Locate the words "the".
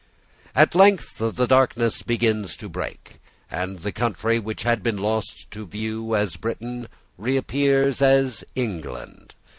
1.19-1.45, 3.77-3.91